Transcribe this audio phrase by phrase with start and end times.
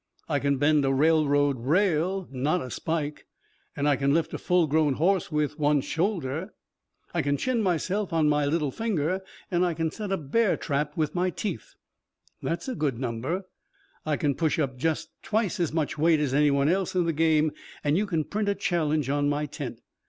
[0.27, 3.27] "I can bend a railroad rail not a spike.
[3.77, 6.55] I can lift a full grown horse with one one shoulder.
[7.13, 9.21] I can chin myself on my little finger.
[9.51, 11.75] I can set a bear trap with my teeth"
[12.41, 13.43] "That's a good number."
[14.03, 17.13] "I can push up just twice as much weight as any one else in the
[17.13, 17.51] game
[17.83, 19.81] and you can print a challenge on my tent.